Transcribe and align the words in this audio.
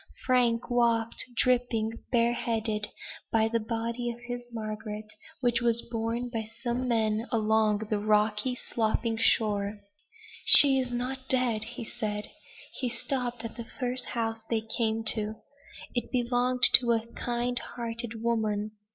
Frank 0.25 0.71
walked, 0.71 1.23
dripping, 1.35 1.91
bareheaded, 2.11 2.87
by 3.31 3.47
the 3.47 3.59
body 3.59 4.09
of 4.09 4.19
his 4.21 4.47
Margaret, 4.51 5.05
which 5.41 5.61
was 5.61 5.83
borne 5.83 6.27
by 6.27 6.49
some 6.63 6.87
men 6.87 7.27
along 7.31 7.85
the 7.91 7.99
rocky 7.99 8.55
sloping 8.55 9.15
shore. 9.15 9.79
"She 10.43 10.79
is 10.79 10.91
not 10.91 11.29
dead!" 11.29 11.65
he 11.65 11.83
said. 11.85 12.29
He 12.73 12.89
stopped 12.89 13.45
at 13.45 13.57
the 13.57 13.63
first 13.79 14.05
house 14.05 14.43
they 14.49 14.61
came 14.61 15.03
to. 15.13 15.35
It 15.93 16.11
belonged 16.11 16.63
to 16.79 16.93
a 16.93 17.05
kind 17.13 17.59
hearted 17.59 18.23
woman. 18.23 18.71